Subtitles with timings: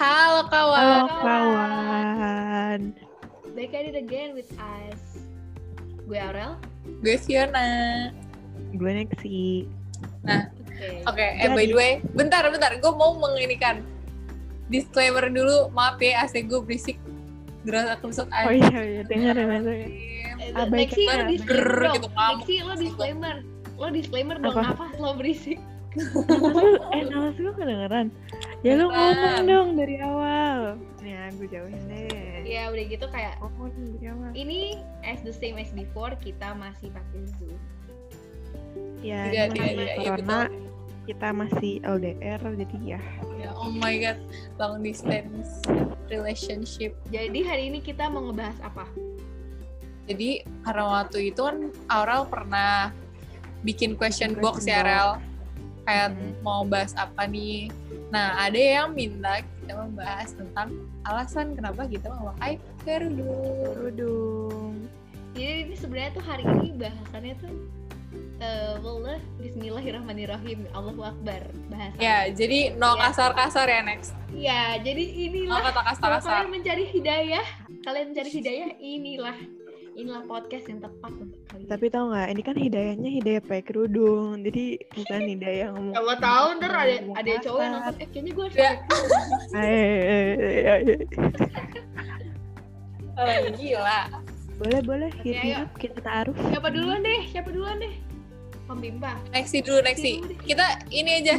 [0.00, 0.80] Halo kawan.
[0.80, 2.80] Halo kawan.
[3.52, 5.20] Back at it again with us.
[6.08, 6.56] Gue Aurel.
[7.04, 8.08] Gue Fiona.
[8.72, 9.68] Gue Nexi.
[10.24, 11.04] Nah, Oke.
[11.04, 11.26] oke.
[11.44, 12.72] Eh by the way, bentar, bentar.
[12.80, 13.84] Gue mau menginikan
[14.72, 15.68] disclaimer dulu.
[15.76, 16.96] Maaf ya, AC gue berisik.
[17.68, 18.48] Gerasa kelusut aja.
[18.48, 19.68] Oh iya, iya dengar ya Mas.
[19.68, 21.94] Eh, Nexi, lo disclaimer dong.
[22.00, 22.08] gitu.
[22.08, 23.36] Nexi, lo disclaimer.
[23.76, 24.72] Lo disclaimer dong Apa?
[24.72, 24.84] apa?
[24.96, 25.60] Lo berisik.
[25.98, 28.06] Lu, eh nama gue kedengeran.
[28.62, 30.78] Ya lu ngomong dong dari awal.
[31.02, 32.46] Nih aku jauhin deh.
[32.46, 34.30] Ya udah gitu kayak Ngomong dari awal.
[34.38, 37.58] ini as the same as before kita masih pakai Zoom.
[39.00, 40.38] Ya, ini masih iya, iya, corona.
[41.08, 43.00] Kita masih LDR jadi ya.
[43.40, 44.18] Ya, oh my god,
[44.60, 45.64] long distance
[46.12, 46.94] relationship.
[47.08, 48.86] Jadi hari ini kita mau ngebahas apa?
[50.06, 52.92] Jadi karena waktu itu kan Aurel pernah
[53.62, 54.82] bikin question Question box ya.
[54.84, 55.29] Rel.
[55.82, 56.32] Kayak Hmm.
[56.40, 57.68] mau bahas apa nih.
[58.08, 60.68] Nah ada yang minta kita membahas tentang
[61.02, 63.64] alasan kenapa kita memakai kerudung.
[63.66, 64.72] Kerudung.
[65.30, 67.54] Jadi ini sebenarnya tuh hari ini bahasannya tuh
[68.40, 71.94] eh wallah, Bismillahirrahmanirrahim Allahu Akbar bahasa.
[71.96, 73.06] Ya jadi no Ya.
[73.06, 74.10] kasar-kasar ya next.
[74.30, 76.30] Ya, jadi No inilah kata kalau kasar-kasar.
[76.40, 77.46] kalian mencari hidayah,
[77.80, 79.36] kalian mencari hidayah inilah
[80.00, 81.68] inilah podcast yang tepat untuk kalian.
[81.68, 84.40] Tapi tau nggak, ini kan hidayahnya hidayah pakai kerudung.
[84.40, 84.64] Jadi
[84.96, 85.94] bukan hidayah ngomong.
[85.94, 88.72] Siapa tahu ntar ada ada cowok yang nonton, eh kayaknya gue harus Ya.
[93.20, 94.00] Oh, gila.
[94.60, 95.64] Boleh boleh, ayo.
[95.64, 96.36] up, kita taruh.
[96.52, 97.20] Siapa duluan deh?
[97.32, 97.92] Siapa duluan deh?
[98.64, 99.18] Pembimba.
[99.34, 100.24] Nexi dulu Nexi.
[100.46, 101.34] Kita ini aja.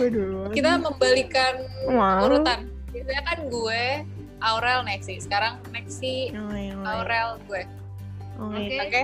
[0.52, 2.28] Kita membalikan Mau.
[2.28, 2.68] urutan.
[2.92, 3.84] Biasanya kan gue
[4.44, 5.16] Aurel Nexi.
[5.22, 6.86] Sekarang Nexi Oh.
[6.86, 7.64] Aurel gue.
[8.42, 8.76] Oke.
[8.82, 9.04] Oke.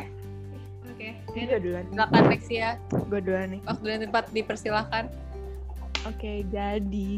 [0.88, 1.10] Oke.
[1.38, 1.86] Ini gue duluan.
[1.94, 2.72] Silakan Nexi ya.
[2.90, 3.62] Gue duluan nih.
[3.70, 5.04] Waktu dan tempat dipersilahkan.
[6.10, 7.10] Oke, jadi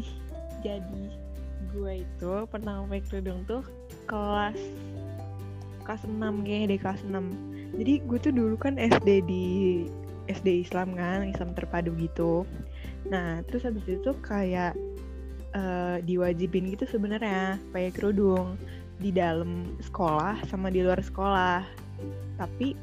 [0.60, 1.02] jadi
[1.70, 3.62] gue itu pertama pakai kerudung tuh
[4.10, 4.58] kelas
[5.86, 7.80] kelas 6 kayaknya deh kelas 6.
[7.80, 9.44] Jadi gue tuh dulu kan SD di
[10.28, 12.44] SD Islam kan, Islam terpadu gitu.
[13.08, 14.76] Nah, terus habis itu kayak
[15.56, 18.54] eh, diwajibin gitu sebenarnya pakai kerudung
[19.00, 21.64] di dalam sekolah sama di luar sekolah.
[22.36, 22.74] Tapi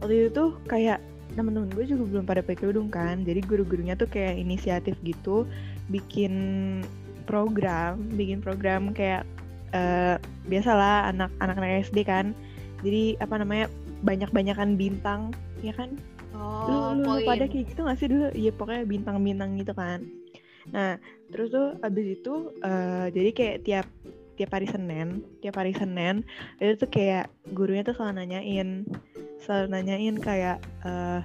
[0.00, 0.98] waktu itu tuh kayak
[1.34, 3.26] temen-temen gue juga belum pada pakai kerudung kan.
[3.26, 5.48] Jadi guru-gurunya tuh kayak inisiatif gitu
[5.90, 6.32] bikin
[7.24, 9.24] program bikin program kayak
[9.74, 10.16] eh
[10.46, 12.36] biasalah anak-anak SD kan.
[12.84, 13.66] Jadi apa namanya
[14.04, 15.32] banyak-banyakan bintang
[15.64, 15.96] ya kan?
[16.34, 18.28] Oh, lu, lu, lu pada kayak gitu gak sih dulu?
[18.34, 20.04] Iya pokoknya bintang-bintang gitu kan.
[20.70, 21.00] Nah
[21.32, 23.86] terus tuh abis itu eh, jadi kayak tiap
[24.34, 26.26] tiap hari Senin tiap hari Senin
[26.58, 28.86] itu tuh kayak gurunya tuh selalu nanyain
[29.44, 31.20] selalu nanyain kayak eh,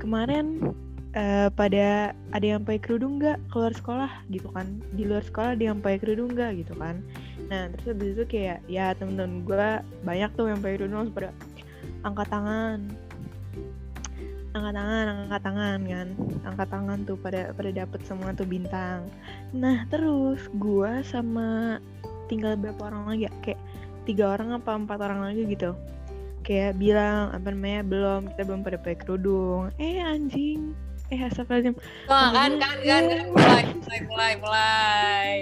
[0.00, 0.74] kemarin
[1.14, 4.10] eh, pada ada yang pakai kerudung nggak keluar sekolah?
[4.28, 4.82] Gitu kan.
[4.94, 6.60] Di luar sekolah ada yang pakai kerudung nggak?
[6.60, 7.00] Gitu kan.
[7.48, 9.70] Nah terus habis itu kayak ya temen-temen gue
[10.02, 11.30] banyak tuh yang pakai kerudung pada
[12.02, 12.78] angkat tangan.
[14.54, 16.08] Angkat tangan angkat tangan kan.
[16.44, 19.06] Angkat tangan tuh pada pada dapet semua tuh bintang.
[19.54, 21.78] Nah terus gua sama
[22.26, 23.58] tinggal berapa orang lagi ya kayak
[24.04, 25.72] tiga orang apa empat orang lagi gitu
[26.44, 30.76] kayak bilang apa namanya belum kita belum pada pakai kerudung eh anjing
[31.08, 31.76] eh astagfirullahaladzim
[32.08, 33.26] Wah, kan, kan, kan, kan.
[33.32, 35.34] Mulai, mulai, mulai, mulai.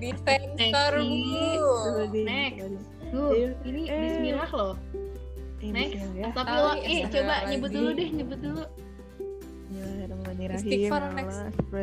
[0.00, 0.16] Dulu.
[0.16, 2.72] Astagfirullahaladzim, next.
[3.10, 3.52] Ayo.
[3.66, 4.00] ini Eh.
[4.00, 4.74] bismillah loh.
[5.60, 6.00] Eh, Next.
[6.16, 6.32] ya.
[6.32, 6.72] Astagfirullah.
[6.72, 7.52] Kali, Eh, coba astagfirullahaladzim.
[7.52, 8.64] nyebut dulu deh, nyebut dulu.
[9.70, 10.90] Bismillahirrahmanirrahim.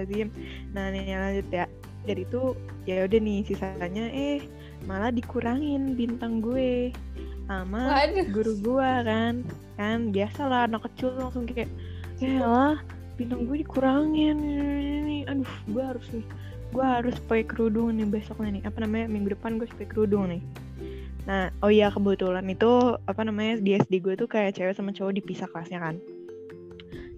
[0.08, 0.26] Ya.
[0.74, 1.66] Nah, nih lanjut ya.
[2.08, 2.56] Dari itu
[2.88, 4.40] ya udah nih sisanya eh
[4.88, 6.96] malah dikurangin bintang gue
[7.52, 8.26] sama Waduh.
[8.32, 9.44] guru gua kan.
[9.76, 11.68] Kan biasa lah anak kecil langsung kayak
[12.18, 12.76] ya lah
[13.18, 16.26] bintang gue dikurangin ini aduh gue harus nih
[16.70, 20.42] gue harus pakai kerudung nih besoknya nih apa namanya minggu depan gue pakai kerudung nih
[21.26, 25.18] nah oh iya kebetulan itu apa namanya di SD gue tuh kayak cewek sama cowok
[25.18, 25.96] dipisah kelasnya kan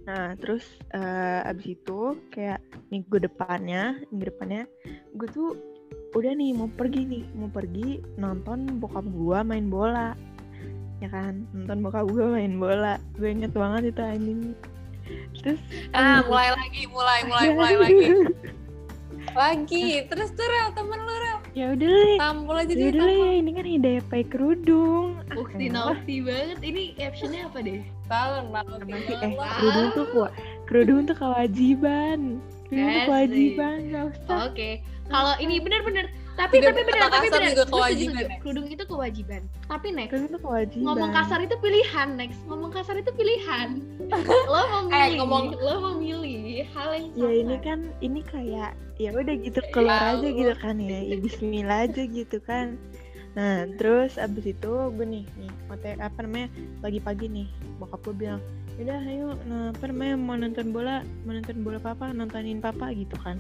[0.07, 4.61] nah terus eh, abis itu kayak minggu depannya minggu depannya
[5.13, 5.49] gue tuh
[6.11, 10.17] udah nih mau pergi nih mau pergi nonton bokap gue main bola
[10.97, 14.41] ya kan nonton bokap gue main bola gue inget banget itu anjing
[15.35, 18.05] terus Ah, abis mulai lagi, mulai, mulai, mulai lagi.
[19.29, 21.37] Lagi, terus tuh Rel, temen lu Rel.
[21.53, 23.29] ya udah Tampol aja ya deh, udah tampol.
[23.35, 25.93] ini kan hidayah pakai kerudung Ah, Ukti elah.
[25.93, 26.57] naughty banget.
[26.59, 27.81] Ini captionnya apa deh?
[28.07, 29.13] Tahu, Apa sih?
[29.13, 30.31] eh kerudung tuh kuat
[30.65, 32.19] kerudung tuh kewajiban
[32.69, 33.05] kerudung itu Asik.
[33.05, 34.69] kewajiban nggak usah Oke,
[35.05, 36.05] kalau ini bener-bener,
[36.35, 37.49] tapi Udah tapi kata tapi bener.
[37.49, 38.39] juga kewajiban, setuju.
[38.39, 39.41] Kerudung itu kewajiban.
[39.65, 42.39] Tapi next, kerudung itu kewajiban ngomong kasar itu pilihan next.
[42.45, 43.67] Ngomong kasar itu pilihan.
[44.53, 46.39] lo memilih, Eh, ngomong- lo memilih
[46.69, 50.15] hal yang ya ini kan ini kayak ya udah gitu keluar Tahu.
[50.17, 52.75] aja gitu kan ya, ya Bismillah aja gitu kan
[53.37, 55.51] nah terus abis itu gue nih nih
[55.97, 56.49] apa namanya
[56.79, 58.41] pagi-pagi nih bokap gue bilang
[58.79, 63.15] udah ayo nah, apa namanya mau nonton bola mau nonton bola papa nontonin papa gitu
[63.19, 63.35] kan.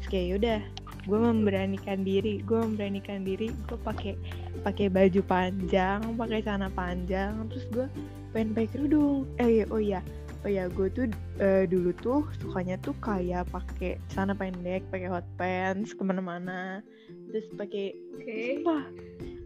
[0.00, 0.60] Terus kayak yaudah
[1.06, 4.14] gue memberanikan diri gue memberanikan diri gue pakai
[4.62, 7.86] pakai baju panjang pakai celana panjang terus gue
[8.30, 9.26] pengen pakai kerudung.
[9.42, 10.00] Eh iya, oh iya
[10.46, 11.10] oh ya gue tuh
[11.42, 16.86] eh, dulu tuh sukanya tuh kayak pakai celana pendek pakai hot pants ke mana-mana
[17.34, 18.86] terus pakai sumpah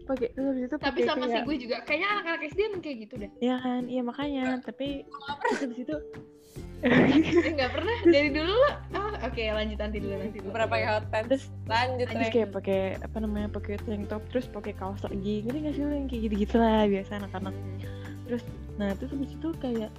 [0.05, 1.75] pakai terus habis itu Tapi pakai sama si kayak gue juga.
[1.85, 3.29] Kayaknya anak-anak SD emang kayak gitu deh.
[3.39, 4.87] ya kan iya makanya tapi
[5.47, 5.97] terus habis itu
[6.81, 8.71] Eh, nggak pernah dari dulu lo.
[8.97, 10.49] Oh, oke lanjut nanti dulu nanti dulu.
[10.49, 11.29] Berapa ya hot pants?
[11.29, 15.53] terus Lanjut, terus kayak pakai apa namanya pakai tank top terus pakai kaos lagi gitu
[15.53, 17.55] nggak sih lo yang kayak gitu gitu lah biasa anak-anak
[18.25, 18.43] terus
[18.81, 19.91] nah terus habis itu kayak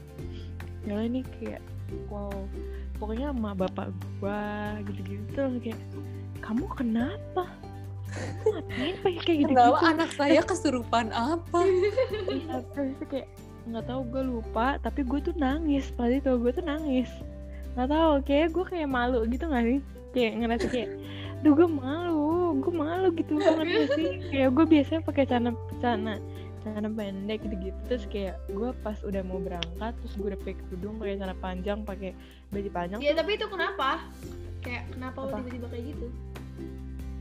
[0.82, 1.62] ya ini kayak
[2.10, 2.34] wow
[2.98, 5.78] pokoknya sama bapak gua gitu-gitu tuh kayak
[6.42, 7.44] kamu kenapa
[8.50, 11.60] ngapain pakai kayak gitu Kenapa gitu anak saya kesurupan apa?
[12.30, 13.28] iya terus itu kayak
[13.62, 17.06] nggak tahu gue lupa tapi gue tuh nangis pas itu gue tuh nangis
[17.78, 19.78] nggak tahu kayak gue kayak malu gitu nggak sih
[20.12, 20.90] kayak ngerasa kayak
[21.42, 25.50] duh gue malu gue malu gitu banget gak sih kayak gue biasanya pakai celana
[25.80, 26.14] celana
[26.62, 30.56] celana pendek gitu gitu terus kayak gue pas udah mau berangkat terus gue udah pakai
[30.62, 32.10] kerudung pakai celana panjang pakai
[32.52, 34.06] baju panjang Ya tapi itu kenapa?
[34.62, 36.06] Kayak kenapa tiba-tiba kayak gitu?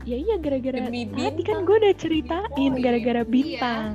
[0.02, 2.82] Ya iya gara-gara tadi kan gue udah ceritain Oh, iya.
[2.82, 3.28] gara-gara Iya.
[3.28, 3.92] bintang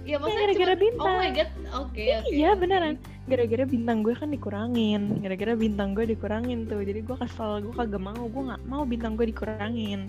[0.00, 1.06] Ya maksudnya gara-gara cuma- bintang.
[1.06, 1.50] Oh my god.
[1.76, 2.30] Oke oke.
[2.30, 2.58] iya oke.
[2.58, 7.72] beneran gara-gara bintang gue kan dikurangin gara-gara bintang gue dikurangin tuh jadi gue kesel gue
[7.72, 10.00] kagak mau gue nggak mau bintang gue dikurangin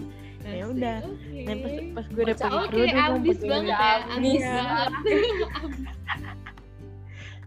[0.41, 1.37] ya udah oke.
[1.39, 4.41] nah pas pas gue udah pakai Oke, kerudung abis banget ya, abis Abis.
[4.41, 4.89] banget.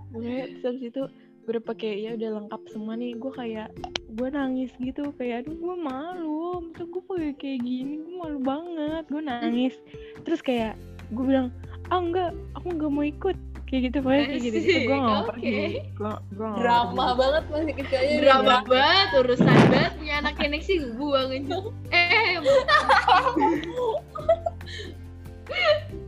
[0.07, 1.03] Pokoknya terus itu
[1.45, 3.13] gue udah pakai ya udah lengkap semua nih.
[3.21, 3.69] Gue kayak
[4.17, 6.65] gue nangis gitu kayak aduh gue malu.
[6.73, 8.01] Masa gue pakai kayak gini?
[8.01, 9.05] Gue malu banget.
[9.13, 9.77] Gue nangis.
[10.25, 10.81] Terus kayak
[11.13, 11.53] gue bilang
[11.93, 13.37] ah enggak aku nggak mau ikut.
[13.65, 14.59] Kayak gitu pokoknya kayak gitu.
[14.65, 15.53] Gitu gue nggak mau Asik, pergi
[15.93, 17.21] gue gue Drama pergi.
[17.21, 18.15] banget masih kecil aja.
[18.25, 19.93] Drama banget, urusan banget.
[20.01, 21.57] Punya anak kenek sih buang aja.
[21.93, 22.41] Eh,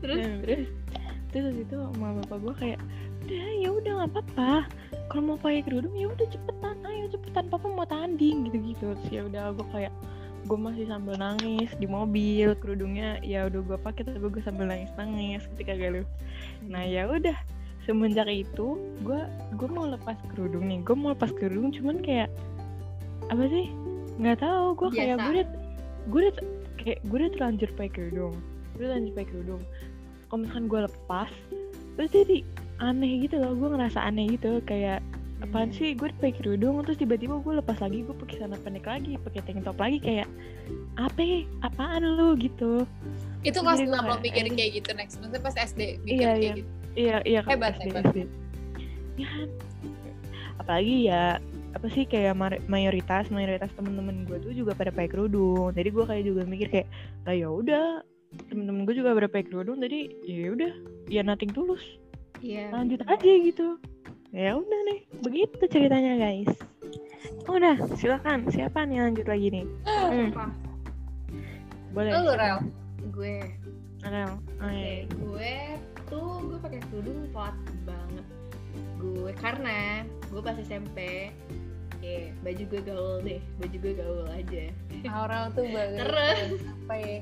[0.01, 0.17] terus?
[0.17, 0.69] Nah, terus
[1.35, 2.81] terus itu sama bapak gue kayak
[3.27, 4.53] udah ya udah nggak apa-apa
[5.07, 7.45] kalau mau pakai kerudung ya udah cepetan ayo cepetan.
[7.47, 9.93] Papa mau tanding gitu gitu terus ya udah gue kayak
[10.47, 14.91] gue masih sambil nangis di mobil kerudungnya ya udah gue pakai tapi gue sambil nangis
[14.95, 16.07] nangis ketika galuh
[16.67, 17.35] nah ya udah.
[17.87, 19.21] Semenjak itu gue
[19.55, 20.83] gue mau lepas kerudung nih.
[20.83, 22.27] Gue mau lepas kerudung cuman kayak
[23.31, 23.71] apa sih?
[24.19, 25.47] Nggak tahu gue kayak gue udah
[26.11, 26.35] gue udah
[26.83, 28.35] kayak gue udah terlanjur pakai kerudung.
[28.75, 29.63] Gue udah terlanjur pakai kerudung.
[30.27, 31.31] Kalau misalkan gue lepas
[31.95, 32.39] terus jadi
[32.79, 35.01] aneh gitu loh gue ngerasa aneh gitu kayak
[35.39, 35.77] apaan Hmm.
[35.77, 39.41] sih gue pakai kerudung terus tiba-tiba gue lepas lagi gue pakai celana pendek lagi pakai
[39.45, 40.29] tank top lagi kayak
[40.97, 41.39] apa ya?
[41.61, 42.89] apaan lu gitu
[43.45, 45.15] Itu kelas Jadi 6 gue lo kayak, pikirin kayak gitu next.
[45.17, 46.55] Maksudnya pas SD mikir Iya, kayak iya.
[46.57, 46.71] gitu.
[46.97, 48.05] iya iya kan Hebat, SD, hebat.
[48.07, 48.19] SD.
[49.17, 49.31] ya
[50.57, 51.23] apalagi ya
[51.73, 52.33] apa sih kayak
[52.67, 56.89] mayoritas mayoritas temen-temen gue tuh juga pada pakai kerudung jadi gue kayak juga mikir kayak
[57.23, 58.01] lah ya udah
[58.49, 60.73] temen-temen gue juga pada pakai kerudung jadi ya udah
[61.07, 61.85] ya nothing tulus
[62.41, 62.73] Iya.
[62.73, 63.81] lanjut aja gitu
[64.35, 66.53] ya udah nih begitu ceritanya guys
[67.47, 70.31] udah silakan siapa nih lanjut lagi nih hmm,
[71.97, 72.59] boleh Lu Rel.
[73.09, 73.41] Gue.
[74.05, 75.55] Arel oh, Oke, gue
[76.13, 77.57] tuh gue pakai kerudung telat
[77.89, 78.27] banget.
[79.01, 81.33] Gue karena gue pas SMP
[81.97, 84.65] Oke, baju gue gaul deh, baju gue gaul aja.
[85.09, 85.99] Aurel tuh bagus.
[86.05, 86.51] Terus?
[86.85, 87.19] Apa ya?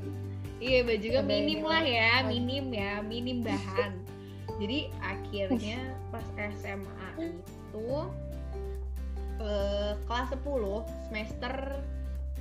[0.59, 3.93] Iya baju gue minim ini lah ya, minim ya, minim bahan.
[4.59, 5.79] Jadi akhirnya
[6.15, 7.89] pas SMA itu
[9.43, 11.55] eh, kelas 10 semester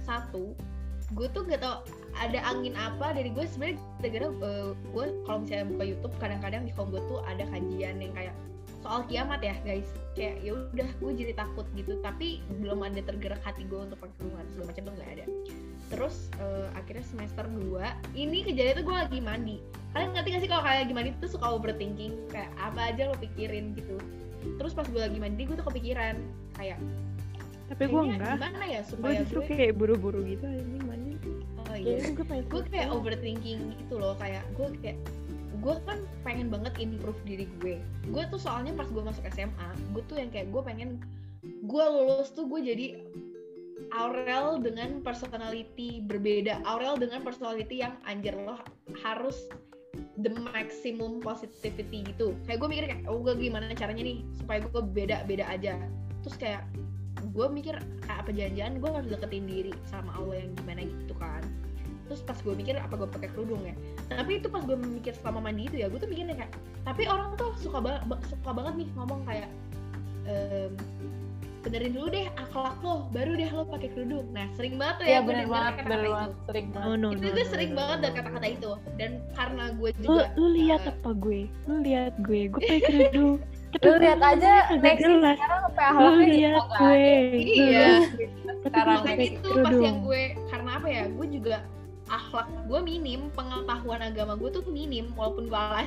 [0.05, 0.73] 1
[1.13, 1.85] gue tuh gak tau
[2.17, 3.13] ada angin apa.
[3.13, 7.19] Dari gue sebenarnya gara-gara eh, gue kalau misalnya buka YouTube kadang-kadang di home gue tuh
[7.25, 8.35] ada kajian yang kayak
[8.81, 9.89] soal kiamat ya guys.
[10.13, 11.97] Kayak ya udah gue jadi takut gitu.
[12.01, 14.15] Tapi belum ada tergerak hati gue untuk pakai
[14.53, 15.25] segala macam tuh nggak ada
[15.91, 19.57] terus eh, akhirnya semester 2 ini kejadian tuh gue lagi mandi.
[19.93, 22.13] Kalian ngerti gak sih kalau kayak lagi mandi tuh suka overthinking?
[22.33, 23.97] Kayak apa aja lo pikirin gitu.
[24.57, 26.15] Terus pas gue lagi mandi gue tuh kepikiran
[26.57, 26.79] kayak
[27.63, 28.37] tapi gue enggak.
[28.37, 31.13] gimana ya gue supaya justru gue kayak buru-buru gitu ini mandi.
[31.71, 32.05] Oh iya.
[32.11, 34.13] gue gue kayak overthinking gitu loh.
[34.19, 34.99] Kayak gue kayak
[35.63, 35.97] gue kan
[36.27, 37.79] pengen banget improve diri gue.
[38.11, 40.89] Gue tuh soalnya pas gue masuk SMA gue tuh yang kayak gue pengen
[41.43, 42.85] gue lulus tuh gue jadi
[43.93, 46.65] Aurel dengan personality berbeda.
[46.65, 48.57] Aurel dengan personality yang anjir lo
[49.05, 49.37] harus
[50.17, 52.33] the maximum positivity gitu.
[52.49, 55.77] Kayak gue mikir kayak oh gue gimana caranya nih supaya gue beda beda aja.
[56.25, 56.65] Terus kayak
[57.33, 57.77] gue mikir
[58.09, 61.43] kayak apa jangan-jangan gue harus deketin diri sama Allah yang gimana gitu kan?
[62.09, 63.77] Terus pas gue mikir apa gue pakai kerudung ya?
[64.09, 67.37] Tapi itu pas gue mikir selama mandi itu ya gue tuh mikirnya kayak tapi orang
[67.37, 69.49] tuh suka banget suka banget nih ngomong kayak
[70.25, 70.73] ehm,
[71.63, 75.09] benerin dulu deh akhlak lo baru deh lo pakai kerudung nah sering banget tuh ya,
[75.09, 76.11] Iya gue bener banget, kata-kata bener itu.
[76.13, 76.85] banget, sering banget.
[76.85, 78.03] Oh no, itu no, gue no, sering no, banget no.
[78.03, 81.41] dari kata-kata itu dan karena gue Lu, juga lu lihat eh, apa gue?
[81.63, 83.33] Lu lihat gue, gue pakai kerudung.
[83.73, 87.07] Tapi Lu lihat aja next sekarang sampai Lu akhlaknya lihat juga gue.
[87.33, 87.81] Lu Iya.
[87.81, 88.27] lihat gue.
[88.63, 90.23] Tapi Sekarang itu pas yang gue
[92.33, 95.85] akhlak gue minim pengetahuan agama gue tuh minim walaupun gue al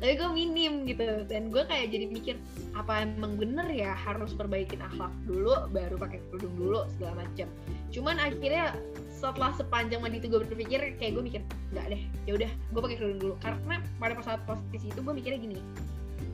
[0.00, 1.04] tapi gue minim gitu.
[1.28, 2.36] Dan gue kayak jadi mikir
[2.72, 7.44] apa emang bener ya harus perbaikin akhlak dulu baru pakai kerudung dulu segala macam
[7.92, 8.72] cuman akhirnya
[9.12, 11.42] setelah sepanjang mandi itu gue berpikir kayak gue mikir
[11.76, 13.34] nggak deh ya udah gue pakai kerudung dulu.
[13.44, 15.60] Karena pada saat posisi itu gue mikirnya gini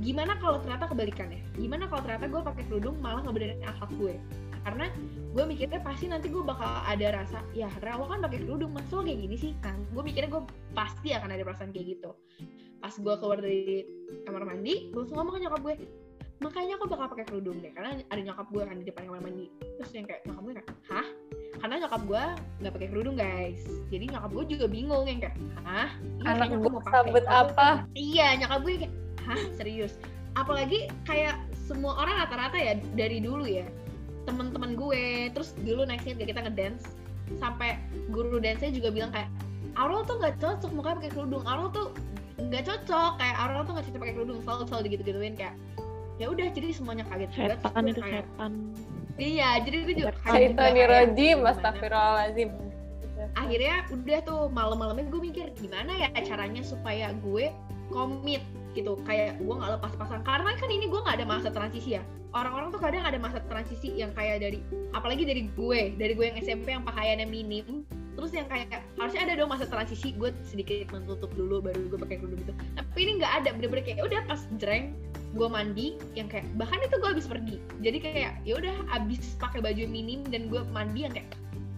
[0.05, 1.41] gimana kalau ternyata kebalikannya?
[1.57, 4.15] Gimana kalau ternyata gue pakai kerudung malah ngebenerin akhlak gue
[4.67, 4.91] karena
[5.31, 8.91] gue mikirnya pasti nanti gue bakal ada rasa ya Ra, lo kan pakai kerudung mas
[8.91, 9.53] lo kayak gini sih?
[9.63, 10.43] Nah gue mikirnya gue
[10.75, 12.11] pasti akan ada perasaan kayak gitu.
[12.83, 13.87] Pas gue keluar dari
[14.27, 15.75] kamar mandi gue langsung ngomong ke nyokap gue
[16.37, 19.47] makanya aku bakal pakai kerudung deh karena ada nyokap gue kan di depan kamar mandi.
[19.79, 21.07] Terus yang kayak nyokap gue kayak hah?
[21.57, 22.25] Karena nyokap gue
[22.59, 23.63] nggak pakai kerudung guys.
[23.95, 25.89] Jadi nyokap gue juga bingung yang kayak hah?
[26.27, 27.69] Iya, Anak gue mau pakai." apa?
[27.95, 28.95] iya nyokap gue kayak
[29.31, 29.41] hah?
[29.55, 29.95] Serius?
[30.35, 33.65] Apalagi kayak semua orang rata-rata ya dari dulu ya
[34.27, 36.91] teman-teman gue terus dulu nextnya kita ngedance
[37.39, 37.79] sampai
[38.11, 39.31] guru dance-nya juga bilang kayak
[39.77, 41.87] Aurel tuh nggak cocok mukanya pakai kerudung Aurel tuh
[42.37, 45.55] nggak cocok kayak Aurel tuh nggak cocok pakai kerudung selalu selalu digitu gituin kayak
[46.17, 48.53] ya udah jadi semuanya kaget juga Setan itu kayak, setan.
[49.21, 50.65] iya jadi gue juga kaget juga
[51.13, 51.51] gimana.
[51.53, 52.49] astagfirullahaladzim.
[53.37, 57.53] akhirnya udah tuh malam-malamnya gue mikir gimana ya caranya supaya gue
[57.93, 58.41] komit
[58.77, 59.01] gitu.
[59.09, 60.21] Kayak gue nggak lepas pasang.
[60.21, 62.03] Karena kan ini gue nggak ada masa transisi ya.
[62.37, 64.61] Orang-orang tuh kadang ada masa transisi yang kayak dari
[64.93, 69.37] apalagi dari gue dari gue yang SMP yang pakaiannya minim terus yang kayak harusnya ada
[69.37, 72.53] dong masa transisi gue sedikit menutup dulu baru gue pakai kerudung gitu.
[72.77, 74.97] Tapi ini nggak ada bener-bener kayak udah pas jreng
[75.37, 77.57] gue mandi yang kayak bahkan itu gue habis pergi.
[77.85, 81.29] Jadi kayak ya udah habis pakai baju minim dan gue mandi yang kayak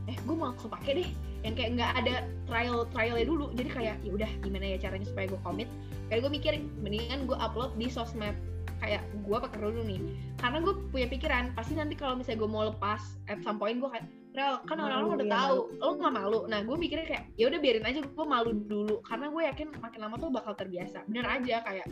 [0.06, 1.08] eh gue mau langsung pakai deh.
[1.42, 2.14] Yang kayak nggak ada
[2.46, 3.50] trial trialnya dulu.
[3.58, 5.68] Jadi kayak ya udah gimana ya caranya supaya gue komit
[6.08, 8.34] kayak gue mikir mendingan gue upload di sosmed
[8.78, 10.00] kayak gue pakai kerudung nih.
[10.38, 13.90] Karena gue punya pikiran pasti nanti kalau misalnya gue mau lepas at some point gue
[13.90, 16.40] kayak Rel, kan orang-orang udah ya, tahu, lo nggak malu.
[16.46, 19.98] Nah, gue mikirnya kayak, ya udah biarin aja gue malu dulu, karena gue yakin makin
[20.04, 21.02] lama tuh bakal terbiasa.
[21.10, 21.90] Bener aja kayak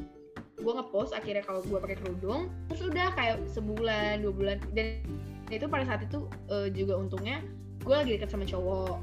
[0.55, 5.03] gue ngepost akhirnya kalau gue pakai kerudung, terus udah kayak sebulan, dua bulan, dan
[5.51, 7.43] itu pada saat itu eh, juga untungnya
[7.83, 8.99] gue lagi deket sama cowok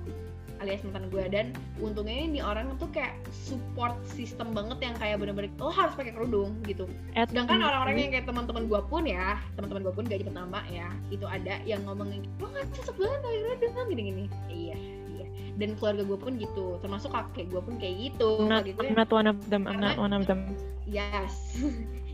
[0.64, 1.52] alias mantan gue dan
[1.84, 6.56] untungnya ini orang tuh kayak support system banget yang kayak bener-bener lo harus pakai kerudung
[6.64, 6.88] gitu.
[7.20, 10.60] At sedangkan orang-orang yang kayak teman-teman gue pun ya teman-teman gue pun gak nyebut nama
[10.72, 14.26] ya itu ada yang ngomongin lo nggak cocok banget pakai kerudung gini-gini.
[14.48, 14.78] Iya
[15.20, 15.26] iya.
[15.60, 18.48] Dan keluarga gue pun gitu termasuk kakek gue pun kayak gitu.
[18.48, 19.68] Not, gue I'm not one of them.
[19.68, 20.56] I'm not one of them.
[20.88, 21.60] yes.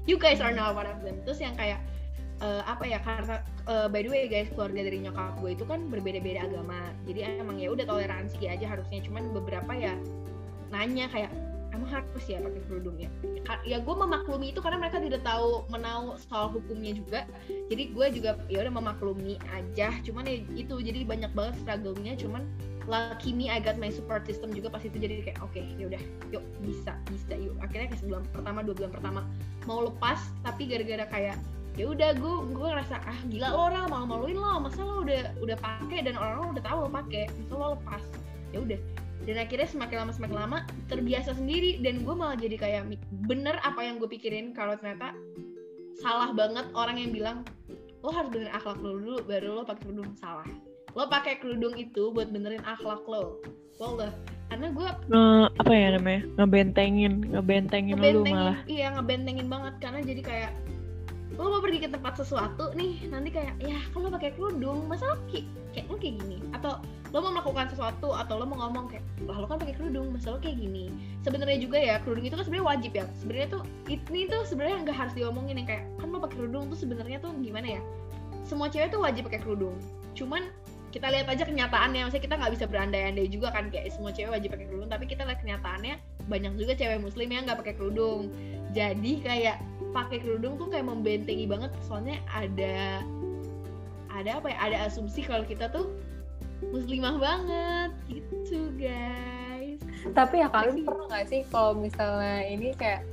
[0.10, 1.22] You guys are not one of them.
[1.22, 1.86] Terus yang kayak
[2.40, 5.88] eh, apa ya karena eh, by the way guys keluarga dari nyokap gue itu kan
[5.92, 6.80] berbeda-beda agama.
[7.06, 9.00] Jadi emang ya udah toleransi aja harusnya.
[9.04, 9.94] Cuman beberapa ya
[10.70, 11.32] nanya kayak
[11.74, 13.10] emang harus ya pakai kerudung ya?
[13.66, 17.20] Ya gue memaklumi itu karena mereka tidak tahu menau soal hukumnya juga.
[17.72, 19.94] Jadi gue juga ya udah memaklumi aja.
[20.04, 22.16] Cuman ya itu jadi banyak banget struggle-nya.
[22.20, 22.48] Cuman
[22.90, 24.98] lucky me I got my support system juga pas itu.
[24.98, 26.02] Jadi kayak oke ya udah
[26.34, 27.56] yuk bisa bisa yuk.
[27.62, 29.22] Akhirnya kayak sebulan pertama dua bulan pertama.
[29.68, 31.38] Mau lepas tapi gara-gara kayak
[31.80, 35.32] ya udah gue gue ngerasa ah gila lo orang malu maluin lo masa lo udah
[35.40, 38.04] udah pakai dan orang-orang udah tahu lo pakai masa lo lepas.
[38.52, 38.80] Ya udah
[39.24, 40.58] dan akhirnya semakin lama semakin lama
[40.92, 42.84] terbiasa sendiri dan gue malah jadi kayak
[43.28, 45.16] bener apa yang gue pikirin kalau ternyata
[46.00, 47.38] salah banget orang yang bilang
[48.00, 50.12] lo harus benerin akhlak lo dulu baru lo pakai kerudung.
[50.20, 50.48] Salah.
[50.96, 53.40] Lo pakai kerudung itu buat benerin akhlak lo.
[53.80, 54.12] Wallah.
[54.50, 55.24] Karena gue Nge,
[55.62, 56.22] apa ya namanya?
[56.42, 58.60] Ngebentengin, ngebentengin lu ngebentengin malah.
[58.66, 59.74] iya ngebentengin banget.
[59.78, 60.52] Karena jadi kayak
[61.40, 65.18] lo mau pergi ke tempat sesuatu nih nanti kayak ya kalau pakai kerudung masa lo
[65.32, 66.38] kayak kayak lo kayak gini.
[66.52, 66.84] Atau
[67.16, 70.36] lo mau melakukan sesuatu atau lo mau ngomong kayak lah lo kan pakai kerudung masa
[70.36, 70.92] lo kayak gini?
[71.24, 73.06] Sebenarnya juga ya kerudung itu kan sebenarnya wajib ya.
[73.24, 76.78] Sebenarnya tuh ini tuh sebenarnya nggak harus diomongin yang kayak kan lo pakai kerudung tuh
[76.78, 77.82] sebenarnya tuh gimana ya?
[78.44, 79.80] Semua cewek tuh wajib pakai kerudung.
[80.20, 80.44] Cuman
[80.92, 82.04] kita lihat aja kenyataannya.
[82.04, 84.92] Maksudnya kita nggak bisa berandai-andai juga kan kayak semua cewek wajib pakai kerudung.
[84.92, 85.96] Tapi kita lihat kenyataannya
[86.28, 88.28] banyak juga cewek muslim yang nggak pakai kerudung.
[88.76, 93.02] Jadi kayak pakai kerudung tuh kayak membentengi banget soalnya ada
[94.14, 95.94] ada apa ya ada asumsi kalau kita tuh
[96.70, 99.80] muslimah banget gitu guys
[100.16, 103.04] Tapi ya kalian pernah nggak sih kalau misalnya ini kayak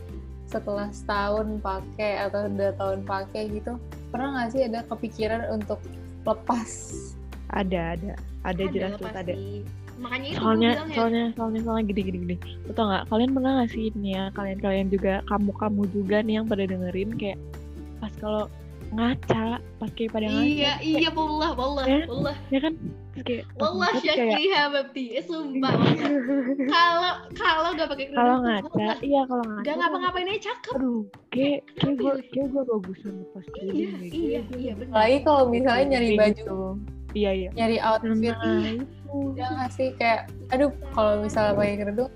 [0.47, 3.83] setelah setahun pakai atau dua tahun pakai gitu,
[4.15, 5.83] pernah nggak sih ada kepikiran untuk
[6.23, 6.95] lepas?
[7.51, 8.15] Ada, ada.
[8.47, 9.35] Ada jelas lah jelas ada.
[9.35, 9.86] pasti.
[9.97, 12.37] Makanya itu soalnya gue bilang ya soalnya soalnya soalnya gini gini gini.
[12.65, 16.17] Lo tau nggak kalian pernah nggak sih ini ya kalian kalian juga kamu kamu juga
[16.21, 17.39] nih yang pada dengerin kayak
[17.97, 18.45] pas kalau
[18.87, 22.07] ngaca pas kayak pada ngaca iya iya wallah wallah Ya.
[22.07, 22.75] wallah ya kan?
[23.17, 25.73] Kayak pas wallah kayak syakri habibti eh, sumpah
[26.77, 30.73] kalau kalau gak pakai kerudung kalau ngaca iya kalau ngaca gak ngapa-ngapain aja cakep.
[30.79, 34.11] Aduh kayak kayak gue kayak gue bagusan lepas iya kerudung deh.
[34.13, 34.93] iya iya benar.
[34.95, 36.59] Apalagi kalau misalnya nyari Kayak baju, gitu.
[37.17, 37.49] iya iya.
[37.57, 38.63] Nyari outfit, nah
[39.23, 39.89] itu ya nggak sih?
[39.97, 40.21] Kayak,
[40.53, 42.13] aduh kalau misalnya pakai kerudung,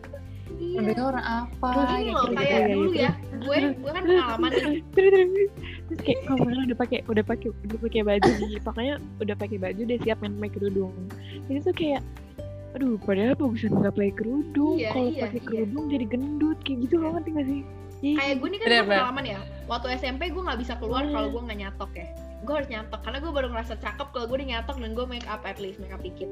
[0.61, 1.69] iya kerudungnya warna apa?
[1.73, 2.37] Terus ini kayak loh gitu.
[2.37, 3.03] kayak iya, dulu iya.
[3.03, 3.13] ya.
[3.41, 4.51] Gue gue kan pengalaman
[4.95, 9.57] terus kayak kalau misalnya udah pakai udah pakai udah pakai baju nih pokoknya udah pakai
[9.59, 10.95] baju udah siap main pakai kerudung.
[11.49, 12.03] Ini tuh kayak
[12.71, 14.77] aduh padahal bagusan nggak pakai kerudung.
[14.79, 15.47] Iya, kalau iya, pakai iya.
[15.49, 17.63] kerudung jadi gendut kayak gitu loh ngerti gak sih?
[18.01, 21.13] Ih, kayak gue nih kan Bener, pengalaman ya waktu SMP gue nggak bisa keluar Hmm.
[21.13, 22.07] kalau gue nggak nyatok ya.
[22.41, 25.29] Gue harus nyatok karena gue baru ngerasa cakep kalau gue udah nyatok dan gue make
[25.29, 26.31] up at least make up dikit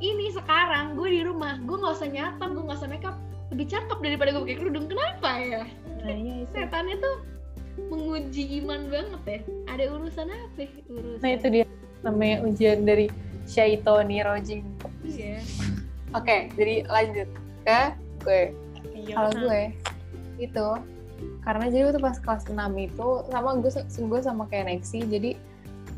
[0.00, 3.16] ini sekarang gue di rumah gue nggak usah nyatok gue nggak usah make up
[3.54, 4.86] lebih cakep daripada gue pakai kerudung.
[4.90, 5.62] Kenapa ya?
[6.02, 6.52] Nah iya itu.
[6.54, 7.16] Setannya tuh
[7.92, 9.40] menguji iman banget ya.
[9.70, 10.70] Ada urusan apa ya?
[10.90, 11.22] urusan.
[11.22, 11.64] Nah itu dia.
[12.02, 13.06] Namanya ujian dari
[13.46, 14.66] Syaitoni Rojim.
[15.06, 15.38] iya.
[16.14, 17.28] Oke, jadi lanjut
[17.66, 17.80] ke
[18.22, 18.42] gue.
[18.96, 19.62] Iya, Kalau gue
[20.36, 20.68] itu
[21.46, 25.30] karena jadi waktu pas kelas 6 itu sama gue gue sama kayak Nexi jadi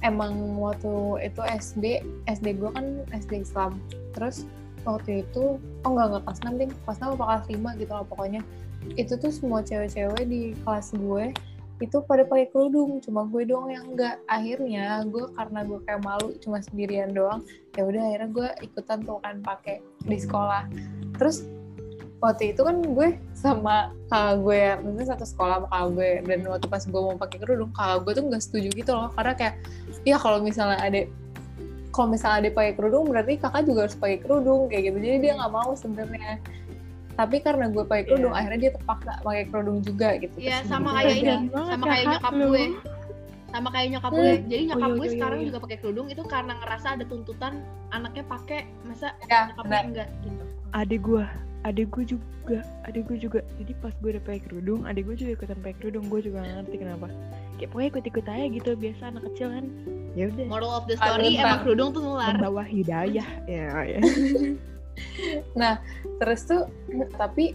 [0.03, 1.85] emang waktu itu SD
[2.31, 3.79] SD gue kan SD Islam.
[4.15, 4.47] Terus
[4.87, 8.05] waktu itu oh enggak enggak kelas 6 ding kelas 6 apa kelas 5 gitu lah
[8.07, 8.43] pokoknya.
[8.95, 11.35] Itu tuh semua cewek-cewek di kelas gue
[11.79, 12.99] itu pada pakai kerudung.
[13.03, 17.43] Cuma gue doang yang enggak akhirnya gue karena gue kayak malu cuma sendirian doang
[17.79, 20.67] ya udah akhirnya gue ikutan tuh kan pakai di sekolah.
[21.19, 21.47] Terus
[22.19, 23.77] waktu itu kan gue sama
[24.11, 27.39] kakak gue ya maksudnya satu sekolah sama kakak gue dan waktu pas gue mau pakai
[27.39, 29.55] kerudung kakak gue tuh nggak setuju gitu loh karena kayak
[30.03, 31.01] ya kalau misalnya ada
[31.89, 35.33] kalau misalnya ada pakai kerudung berarti kakak juga harus pakai kerudung kayak gitu jadi dia
[35.35, 36.43] nggak mau sebenarnya
[37.15, 38.39] tapi karena gue pakai kerudung Iya.
[38.39, 40.95] akhirnya dia terpaksa pakai kerudung juga gitu Iya sama gitu.
[40.95, 42.47] kayak ini, Kasihan banget sama kayak kakak nyokap lu.
[42.47, 42.65] gue.
[43.49, 44.19] Sama kayak nyokap Hmm.
[44.19, 44.33] gue.
[44.45, 45.47] Jadi nyokap Oh, iya, gue iya, sekarang iya.
[45.49, 47.53] juga pakai kerudung itu karena ngerasa ada tuntutan
[47.89, 50.45] anaknya pakai masa ya nyokapnya benar enggak gitu.
[50.71, 51.25] adik gue
[51.67, 53.41] adik gue juga adik gue juga.
[53.59, 56.05] Jadi pas gue udah pakai kerudung adik gue juga ikutan pakai kerudung.
[56.07, 57.07] Gue juga gak ngerti kenapa.
[57.59, 59.65] Kayak pokoknya ikut ikut aja gitu biasa anak kecil kan.
[60.15, 60.47] Ya udah.
[60.47, 61.43] Moral of the Aduh, story Bang.
[61.43, 62.35] emang kerudung tuh nular.
[62.35, 63.29] membawa hidayah.
[63.51, 64.01] Ya ya.
[66.19, 66.63] Terus tuh
[67.15, 67.55] tapi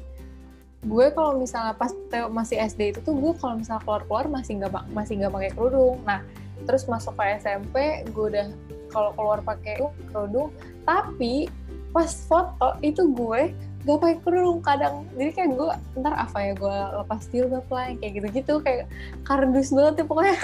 [0.84, 1.96] gue kalau misalnya pas
[2.28, 5.96] masih SD itu tuh gue kalau misalnya keluar keluar masih nggak masih nggak pakai kerudung.
[6.04, 6.20] Nah
[6.63, 8.48] terus masuk ke SMP gue udah
[8.92, 9.80] kalau keluar pakai
[10.12, 10.52] kerudung.
[10.84, 11.48] Tapi
[11.96, 15.04] pas foto itu gue gak pakai kerudung kadang.
[15.19, 15.69] Jadi kayak gue
[16.00, 18.88] ntar apa ya gue lepas jilbab lah kayak gitu gitu kayak
[19.28, 20.38] kardus banget ya pokoknya.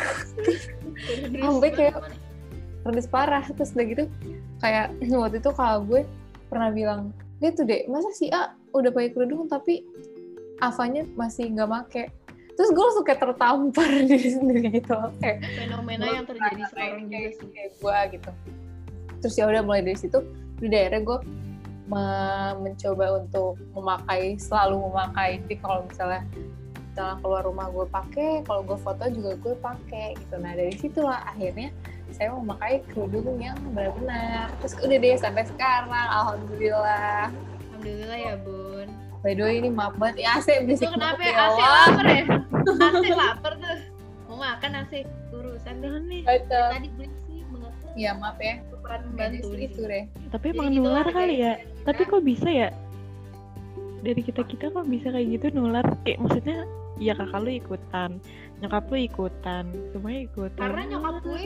[1.39, 2.03] Sampai kayak-
[2.83, 3.43] kardus parah.
[3.47, 4.03] Terus udah gitu
[4.59, 4.85] kayak
[5.23, 6.01] waktu itu kakak gue
[6.51, 7.01] pernah bilang
[7.39, 9.87] dia tuh deh masa si A udah pakai kerudung tapi
[10.59, 12.03] Avanya masih nggak make?
[12.59, 14.91] Terus gue langsung kayak tertampar diri sendiri gitu.
[15.23, 17.47] Kayak fenomena yang terjadi sekarang juga kayak, sih.
[17.55, 18.31] kayak gue gitu.
[19.23, 20.19] Terus ya udah mulai dari situ
[20.59, 21.17] di daerah gue
[21.89, 26.21] mencoba untuk memakai selalu memakai jadi kalau misalnya
[26.89, 31.19] misalnya keluar rumah gue pakai kalau gue foto juga gue pakai gitu nah dari situlah
[31.25, 31.73] akhirnya
[32.13, 37.29] saya memakai kerudung yang benar-benar terus udah deh sampai sekarang alhamdulillah
[37.79, 38.87] Alhamdulillah ya bun.
[39.23, 41.31] by the way ini maaf banget ya AC berisik kenapa ya?
[41.31, 42.23] ya Asik Allah lapar ya?
[42.67, 43.77] Asik lapar tuh.
[44.27, 45.89] Mau makan asik urusan deh.
[46.11, 46.21] Nih.
[46.27, 47.73] Tadi berisik banget.
[47.95, 51.53] ya maaf ya Peran bantu membantu itu deh tapi emang gitu nular lah, kali ya
[51.89, 52.69] tapi kok bisa ya?
[54.05, 55.83] Dari kita kita kok bisa kayak gitu nular?
[56.05, 56.63] Kayak maksudnya
[57.01, 58.19] ya kakak lu ikutan
[58.59, 60.59] nyokap lu ikutan semuanya ikutan.
[60.59, 61.41] Karena nyokap gue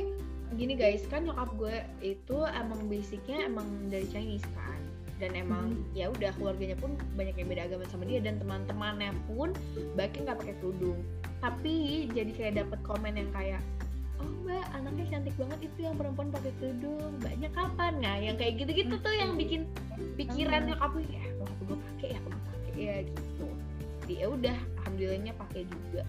[0.58, 4.82] gini guys, kan nyokap gue itu emang basicnya emang dari Chinese kan.
[5.22, 9.54] Dan emang ya udah keluarganya pun banyak yang beda agama sama dia dan teman-temannya pun
[9.94, 11.00] bahkan nggak pakai kerudung.
[11.40, 13.62] Tapi jadi kayak dapat komen yang kayak
[14.24, 17.12] Oh mbak, anaknya cantik banget itu yang perempuan pakai kerudung.
[17.20, 17.94] Banyak kapan?
[18.00, 19.68] Nah, yang kayak gitu-gitu tuh yang bikin
[20.16, 23.48] pikiran nyokap gue ya, waktu gue pakai ya, gue pakai ya gitu.
[24.04, 26.04] Jadi ya udah, alhamdulillahnya pakai juga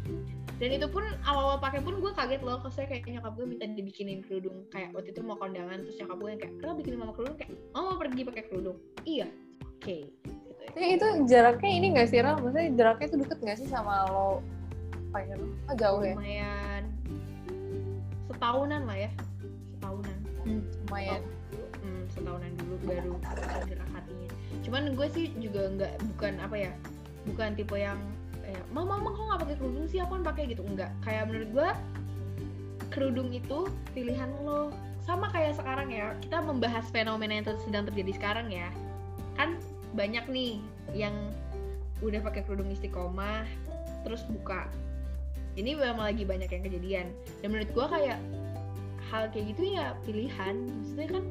[0.63, 3.67] dan itu pun awal-awal pakai pun gue kaget loh kalau saya kayak nyokap gue minta
[3.67, 7.13] dibikinin kerudung kayak waktu itu mau kondangan terus nyokap gue yang kayak kenapa bikinin mama
[7.19, 9.27] kerudung kayak oh mau pergi pakai kerudung iya
[9.67, 10.95] oke gitu ya.
[10.95, 12.39] Itu jaraknya ini nggak sih Ral?
[12.43, 14.43] Maksudnya jaraknya itu deket nggak sih sama lo?
[15.15, 15.39] Pakai?
[15.71, 16.15] Oh, jauh ya?
[16.19, 16.74] lumayan
[18.35, 19.11] setahunan lah ya.
[19.79, 20.19] Setahunan.
[20.45, 20.61] Hmm.
[20.85, 21.25] lumayan
[21.81, 23.17] hmm, setahunan dulu baru
[23.65, 24.29] gerak hatinya
[24.61, 26.73] cuman gue sih juga nggak bukan apa ya
[27.25, 27.97] bukan tipe yang
[28.45, 29.99] eh, mau mama kok nggak pakai kerudung sih?
[30.05, 30.63] Aku kan pakai gitu.
[30.65, 31.69] Enggak kayak menurut gue
[32.93, 34.71] kerudung itu pilihan lo.
[35.05, 38.69] Sama kayak sekarang ya kita membahas fenomena yang sedang terjadi sekarang ya.
[39.37, 39.57] Kan
[39.97, 40.61] banyak nih
[40.93, 41.17] yang
[42.05, 43.49] udah pakai kerudung istiqomah
[44.05, 44.69] terus buka
[45.55, 47.07] ini memang lagi banyak yang kejadian.
[47.43, 48.19] Dan menurut gue kayak
[49.11, 50.55] hal kayak gitu ya pilihan.
[50.67, 51.25] Maksudnya kan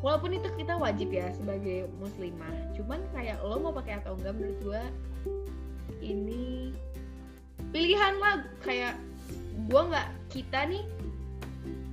[0.00, 4.58] walaupun itu kita wajib ya sebagai muslimah cuman kayak lo mau pakai atau enggak menurut
[4.64, 4.82] gue
[6.02, 6.74] ini
[7.70, 8.42] pilihan lah.
[8.64, 8.96] Kayak
[9.68, 10.84] gue nggak kita nih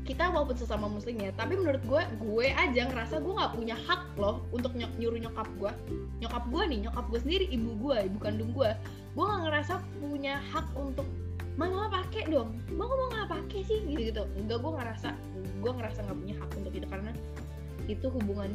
[0.10, 4.02] kita walaupun sesama muslim ya tapi menurut gue gue aja ngerasa gue nggak punya hak
[4.17, 5.72] loh untuk nyok nyuruh nyokap gue
[6.26, 8.74] nyokap gue nih nyokap gue sendiri ibu gue ibu kandung gue
[9.13, 11.06] gue nggak ngerasa punya hak untuk
[11.60, 12.56] mama pakai dong.
[12.72, 13.84] Mau mau nggak pakai sih?
[13.84, 14.24] Gitu gitu.
[14.39, 15.10] Enggak gue ngerasa
[15.60, 17.12] gue ngerasa nggak punya hak untuk itu karena
[17.91, 18.52] itu hubungan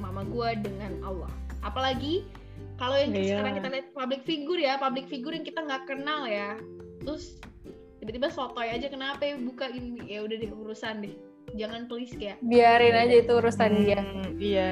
[0.00, 1.32] mama gue dengan Allah.
[1.60, 2.24] Apalagi
[2.80, 3.36] kalau yang Iya.
[3.36, 6.56] sekarang kita lihat public figure ya public figure yang kita nggak kenal ya.
[7.04, 7.36] Terus
[8.00, 10.00] tiba-tiba sotoy aja kenapa ya buka ini?
[10.08, 11.14] Ya udah deh urusan deh.
[11.52, 14.00] Jangan please kayak biarin aja itu urusan dia.
[14.00, 14.68] Hmm, iya.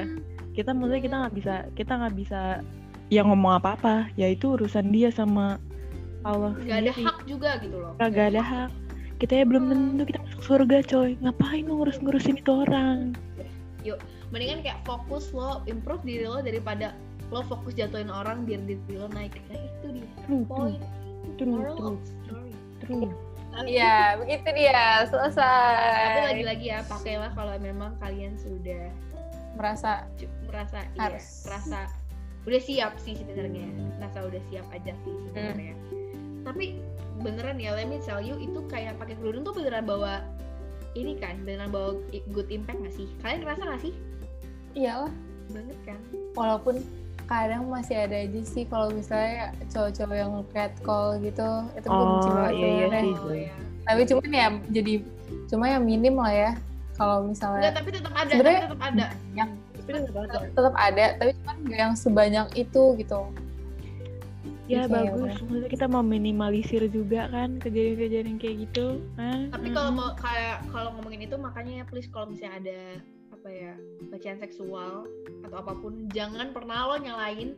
[0.51, 2.41] Kita maksudnya kita nggak bisa kita nggak bisa
[3.11, 5.59] yang ngomong apa apa ya itu urusan dia sama
[6.21, 6.53] Allah.
[6.57, 7.07] Nggak ada sendiri.
[7.09, 7.93] hak juga gitu loh.
[7.97, 8.71] Kagak ada hak.
[9.21, 11.09] Kita ya belum tentu kita masuk surga coy.
[11.21, 13.13] Ngapain lu ngurus-ngurusin itu orang?
[14.31, 16.95] Mendingan kayak fokus lo improve diri lo daripada
[17.35, 19.35] lo fokus jatuhin orang biar diri lo naik.
[19.51, 20.09] Kayak itu dia.
[20.25, 20.79] True poin
[21.37, 21.51] true.
[21.51, 22.53] Moral true of the story.
[22.81, 23.11] True.
[23.67, 25.05] Iya, begitu dia.
[25.11, 25.91] Selesai.
[25.91, 28.87] tapi lagi-lagi ya pakailah kalau memang kalian sudah
[29.59, 30.07] merasa
[30.47, 31.27] merasa Harus.
[31.27, 31.79] iya merasa
[32.47, 33.67] udah siap sih sebenarnya.
[33.99, 35.75] Merasa udah siap aja sih sebenarnya
[36.41, 36.81] tapi
[37.21, 40.25] beneran ya let me tell you itu kayak pakai kerudung tuh beneran bawa
[40.97, 41.95] ini kan beneran bawa
[42.35, 43.07] good impact gak sih?
[43.23, 43.93] Kalian ngerasa gak sih?
[44.75, 45.11] Iyalah.
[45.51, 45.99] Banget kan?
[46.35, 46.75] Walaupun
[47.31, 51.47] kadang masih ada aja sih kalau misalnya cowok-cowok yang catcall gitu
[51.79, 53.13] itu gue benci banget iya, iya sih.
[53.15, 53.53] oh, ya.
[53.87, 54.93] tapi cuman ya jadi
[55.47, 56.51] cuma yang minim lah ya
[56.99, 59.05] kalau Enggak, misalnya tapi tetap ada Sebenarnya- tapi tetap ada.
[59.31, 59.49] yang
[59.87, 60.37] tetap ada.
[60.51, 63.19] tetap ada tapi cuman nggak yang sebanyak itu gitu
[64.71, 65.43] ya Oke, bagus udah.
[65.43, 71.21] maksudnya kita meminimalisir juga kan kejadian-kejadian kayak gitu kan tapi kalau mau kayak kalau ngomongin
[71.21, 72.79] itu makanya please kalau misalnya ada
[73.31, 73.73] apa ya
[74.05, 75.03] pelecehan seksual
[75.43, 77.57] atau apa pun jangan pernah lo nyalain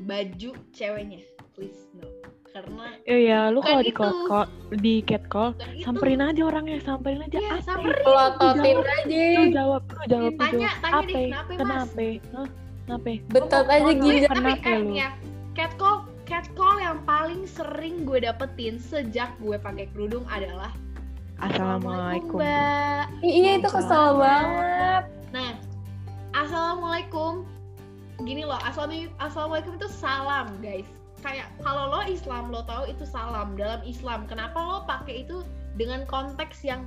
[0.00, 2.08] baju ceweknya please no
[2.48, 4.00] karena Iya, ya, lu Bukan kalau di itu.
[4.00, 7.36] call, call- di catcall, bukan itu samperin aja orangnya, samperin aja.
[7.36, 7.60] Iya, apa?
[7.62, 8.02] samperin.
[8.02, 10.80] pelototin aja Lu jawab, lu jawab, lu Tanya- jawab.
[10.80, 11.52] tanya deh, Apa?
[11.52, 11.60] kenapa, Mas?
[11.60, 12.02] Kenapa?
[12.32, 12.48] Hah?
[12.80, 13.10] Kenapa?
[13.28, 14.90] betot aja gini Kenapa lu?
[14.90, 15.08] ya,
[15.52, 15.96] catcall
[16.28, 20.68] catcall yang paling sering gue dapetin sejak gue pakai kerudung adalah
[21.38, 22.36] Assalamualaikum.
[22.42, 23.06] mbak.
[23.22, 25.02] Iya itu kesel banget.
[25.30, 25.54] Nah
[26.34, 27.46] assalamualaikum.
[28.26, 30.88] Gini loh assalamualaikum assalamualaikum itu salam guys.
[31.22, 34.26] Kayak kalau lo Islam lo tahu itu salam dalam Islam.
[34.26, 35.46] Kenapa lo pakai itu
[35.78, 36.84] dengan konteks yang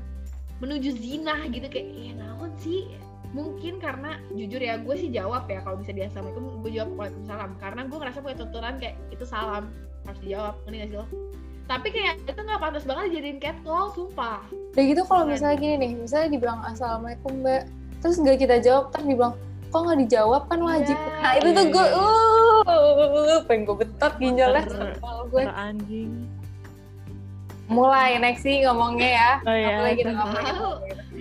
[0.59, 1.71] menuju zina gitu?
[1.71, 2.91] Kayak ya naon sih
[3.31, 7.51] mungkin karena jujur ya gue sih jawab ya kalau bisa dia assalamualaikum gue jawab waalaikumsalam
[7.63, 9.71] karena gue ngerasa punya tuturan kayak itu salam
[10.03, 11.05] harus dijawab ngerti gak sih lo
[11.69, 15.31] tapi kayak itu nggak pantas banget dijadiin catcall sumpah Udah gitu kalau Keren.
[15.35, 17.67] misalnya gini nih, misalnya dibilang assalamualaikum mbak,
[17.99, 19.35] terus nggak kita jawab, terus dibilang
[19.67, 20.95] kok nggak dijawab kan wajib.
[20.95, 21.99] Iya, nah itu tuh iya, gue, iya.
[21.99, 24.63] uh, pengen gue betot ginjalnya.
[24.63, 26.11] Ter- Sebel gue Teranjing.
[27.71, 29.31] Mulai next sih ngomongnya ya.
[29.47, 29.67] Oh ya.
[29.79, 30.55] Apalagi kita ngomongin.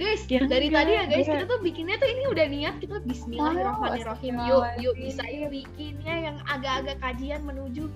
[0.00, 1.34] guys Ya dari enggak, tadi ya guys enggak.
[1.38, 4.34] kita tuh bikinnya tuh ini udah niat kita Bismillahirrahmanirrahim.
[4.50, 7.86] Yuk yuk bisa yuk bikinnya yang agak-agak kajian menuju.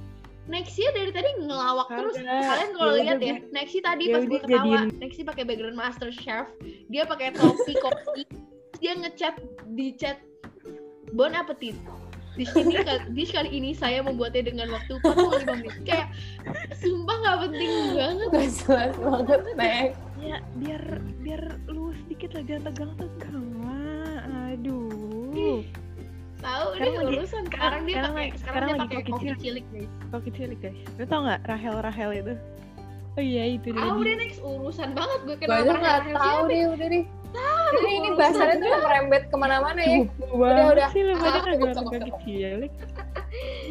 [0.44, 2.20] Nexi dari tadi ngelawak terus.
[2.20, 2.44] Kagak.
[2.44, 4.80] kalian kalau Ya lihat ya Nexi tadi ya pas gue ketawa.
[5.00, 6.46] Nexi pakai background master chef.
[6.92, 8.28] Dia pakai topi kopi.
[8.78, 9.40] Dia ngechat
[9.72, 10.20] di chat
[11.16, 11.78] bon appetit
[12.34, 12.74] di sini
[13.08, 16.06] di kali ini saya membuatnya dengan waktu 45 menit kayak
[16.74, 19.98] sumpah nggak penting banget Gak jelas banget next.
[20.18, 20.82] Ya, biar
[21.20, 24.18] biar lu sedikit lah jangan tegang-tegang lah.
[24.50, 25.62] Aduh.
[26.36, 29.02] tahu Sekarang nih lagi- urusan sekarang dia sekarang pakai lagi- sekarang sekarang dia lagi pakai
[29.06, 29.64] koki cilik.
[29.66, 30.78] guys Kok cilik guys.
[30.94, 32.34] Lu tau gak Rahel Rahel itu?
[33.14, 33.80] Oh iya itu dia.
[33.80, 37.04] Tahu deh next urusan banget gue kenal aja sama nggak Rahel tahu deh, udah deh.
[37.74, 39.98] Ini, ini bahasannya tuh merembet ke mana-mana ya.
[40.28, 40.88] Udah.
[40.90, 42.20] sih lu pada Ah, cukup, negara cukup, kaki cukup.
[42.22, 42.72] cilik.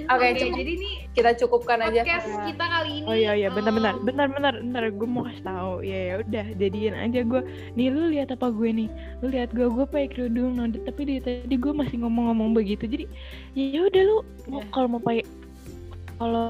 [0.06, 0.56] Oke, cukup.
[0.60, 2.02] jadi ini Kita cukupkan aja.
[2.02, 3.06] podcast karena- kita kali ini.
[3.06, 6.96] Oh iya iya bentar-bentar em, bentar-bentar bentar gue mau kasih tahu ya ya udah jadiin
[6.96, 7.42] aja gue
[7.74, 8.88] nih lu lihat apa gue nih
[9.20, 13.06] lu lihat gue gue pakai kerudung no, tapi dari tadi gue masih ngomong-ngomong begitu jadi
[13.54, 14.68] ya udah lu mau Ya.
[14.70, 15.24] kalau mau pakai
[16.14, 16.46] kalau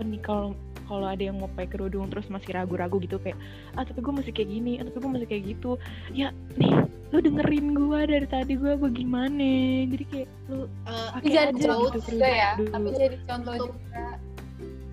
[0.00, 0.52] nih kalau
[0.90, 3.38] kalau ada yang mau pakai kerudung terus masih ragu-ragu gitu kayak
[3.72, 5.70] ah tapi gue masih kayak gini ah tapi gue masih kayak gitu.
[6.10, 6.74] Ya nih
[7.08, 9.50] lu dengerin gue dari tadi gue bagaimana
[9.86, 12.68] jadi kayak lu Eh, pakai jangan aja quotes gitu juga ya dulu.
[12.68, 14.04] tapi jadi contoh juga.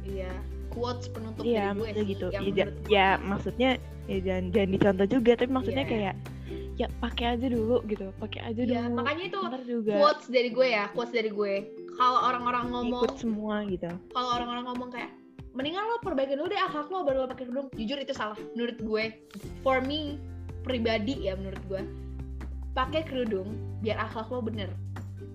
[0.03, 0.31] Iya
[0.69, 2.25] quotes penutup iya dari gue gitu.
[2.29, 2.65] ya, gue.
[2.87, 3.69] ya maksudnya
[4.05, 5.91] ya jangan jangan dicontoh juga tapi maksudnya Iya.
[5.91, 6.15] kayak
[6.77, 8.95] ya pakai aja dulu gitu pakai aja Iya, dulu.
[8.95, 9.93] makanya itu juga.
[9.97, 11.53] quotes dari gue ya quotes dari gue.
[11.97, 13.89] Kalau orang-orang ngomong ikut semua gitu.
[14.13, 15.09] kalau orang-orang ngomong kayak
[15.57, 17.67] mendingan lo perbaikin dulu deh akhlak lo baru lo pakai kerudung.
[17.73, 19.03] Jujur itu salah menurut gue.
[19.65, 20.21] For me
[20.61, 21.81] pribadi ya menurut gue.
[22.77, 24.69] Pakai kerudung biar akhlak lo bener.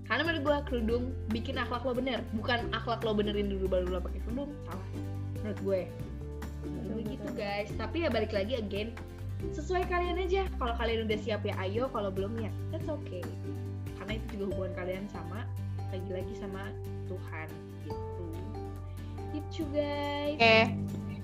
[0.06, 1.04] Karena menurut gue kerudung
[1.35, 2.22] bikin akhlak lo bener.
[2.38, 4.54] Bukan akhlak lo benerin dulu baru lo pakai kerudung.
[4.70, 4.88] Salah
[5.42, 5.80] menurut gue.
[7.02, 7.74] Begitu guys.
[7.74, 8.94] Tapi ya balik lagi again
[9.50, 10.46] sesuai kalian aja.
[10.54, 11.90] Kalau kalian udah siap ya ayo.
[11.90, 13.26] Kalau belum ya that's okay.
[13.98, 15.42] Karena itu juga hubungan kalian sama
[15.90, 16.70] lagi-lagi sama
[17.11, 17.50] Tuhan.
[17.50, 17.71] gitu
[19.52, 20.56] itu guys oke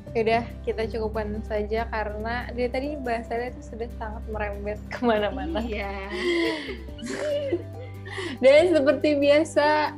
[0.09, 5.61] Yaudah, kita cukupkan saja karena dari tadi bahasannya itu sudah sangat merembet ke mana-mana.
[5.61, 6.09] iya
[8.41, 9.93] Dan seperti biasa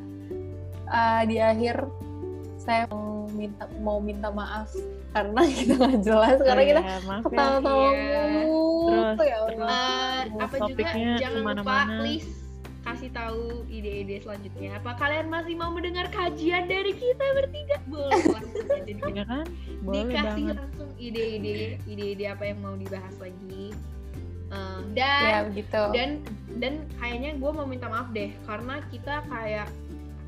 [0.84, 1.86] uh, di akhir
[2.58, 4.68] saya mau minta mau minta maaf
[5.14, 7.26] karena kita nggak jelas karena kita Iya, maaf ya.
[7.30, 8.22] ketawa-tawa Iya.
[8.26, 8.66] mulu.
[8.90, 9.70] Terus, ya Allah.
[9.70, 12.28] Eh, Terus apa juga topiknya jangan lupa please
[12.90, 14.76] kasih tahu ide-ide selanjutnya.
[14.76, 17.79] Apa kalian masih mau mendengar kajian dari kita bertiga?
[17.87, 18.18] Boleh.
[18.26, 19.46] Langsung aja di Iya kan?
[19.81, 20.57] Boleh dikasih banget.
[20.59, 23.66] langsung ide-ide ide-ide apa yang mau dibahas lagi.
[24.50, 25.14] Eh, Ya
[25.46, 25.83] dan begitu.
[25.94, 26.11] dan
[26.59, 29.70] dan kayaknya gue mau minta maaf deh karena kita kayak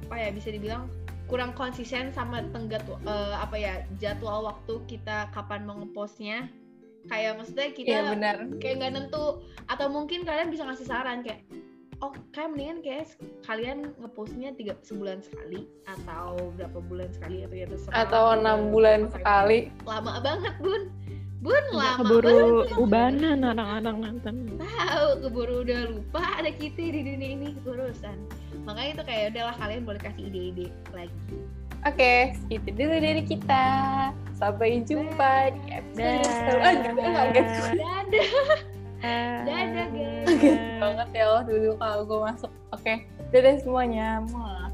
[0.07, 0.87] apa ya bisa dibilang
[1.27, 6.47] kurang konsisten sama tenggat eh, apa ya jadwal waktu kita kapan mau ngepostnya
[7.03, 8.37] kayak maksudnya kita benar.
[8.57, 11.43] kayak nggak nentu atau mungkin kalian bisa ngasih saran kayak
[12.03, 13.07] oh kayak mendingan kayak
[13.47, 18.39] kalian ngepostnya tiga sebulan sekali atau berapa bulan sekali atau ya terserah Atau lah.
[18.43, 19.59] enam bulan sekali.
[19.87, 20.83] lama banget bun
[21.43, 27.31] bun lama keburu banget ubanan anak-anak nonton tahu keburu udah lupa ada kita di dunia
[27.35, 28.15] ini urusan
[28.63, 31.39] makanya itu kayak udahlah kalian boleh kasih ide-ide lagi
[31.83, 33.67] Oke, itu dulu dari kita.
[34.39, 37.11] Sampai jumpa di episode selanjutnya.
[37.11, 38.59] Ah, dadah Ah.
[39.03, 40.27] Dadah guys.
[40.79, 42.51] Banget ya oh, dulu kalau gue masuk.
[42.71, 42.97] Oke, okay.
[43.35, 44.23] dadah semuanya.
[44.31, 44.71] Muah.